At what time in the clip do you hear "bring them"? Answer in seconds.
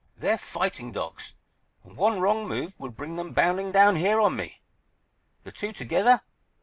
2.97-3.33